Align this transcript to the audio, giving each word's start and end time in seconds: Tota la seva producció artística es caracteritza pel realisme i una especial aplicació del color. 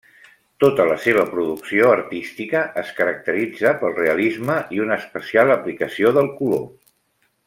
Tota 0.63 0.85
la 0.91 0.95
seva 1.03 1.25
producció 1.33 1.91
artística 1.97 2.63
es 2.83 2.89
caracteritza 3.01 3.75
pel 3.83 3.95
realisme 4.01 4.57
i 4.79 4.85
una 4.87 5.01
especial 5.05 5.53
aplicació 5.59 6.15
del 6.21 6.33
color. 6.41 6.65